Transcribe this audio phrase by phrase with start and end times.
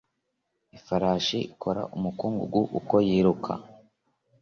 [0.77, 3.51] Ifarashi ikora umukungugu uko yiruka